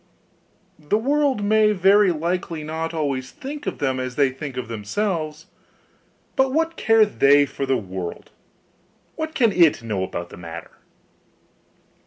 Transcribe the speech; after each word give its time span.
The 0.79 0.97
world 0.97 1.43
may 1.43 1.73
very 1.73 2.11
likely 2.11 2.63
not 2.63 2.91
always 2.91 3.29
think 3.29 3.67
of 3.67 3.77
them 3.77 3.99
as 3.99 4.15
they 4.15 4.31
think 4.31 4.57
of 4.57 4.67
themselves, 4.67 5.45
but 6.35 6.51
what 6.51 6.75
care 6.75 7.05
they 7.05 7.45
for 7.45 7.67
the 7.67 7.77
world? 7.77 8.31
what 9.15 9.35
can 9.35 9.51
it 9.51 9.83
know 9.83 10.01
about 10.03 10.31
the 10.31 10.37
matter? 10.37 10.71